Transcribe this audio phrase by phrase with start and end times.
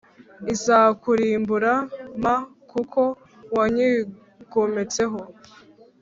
[0.53, 1.73] izakurimbura
[2.21, 2.23] m
[2.71, 3.01] kuko
[3.55, 5.19] wanyigometseho